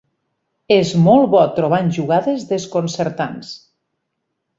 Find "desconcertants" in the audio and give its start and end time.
2.53-3.53